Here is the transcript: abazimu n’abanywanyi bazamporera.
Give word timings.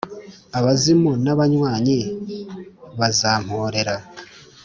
abazimu 0.57 1.11
n’abanywanyi 1.23 1.99
bazamporera. 2.99 3.95